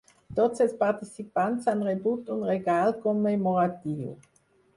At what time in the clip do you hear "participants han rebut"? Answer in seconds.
0.79-2.33